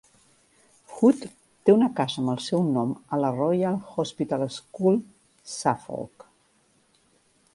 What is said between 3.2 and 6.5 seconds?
la Royal Hospital School, Suffolk.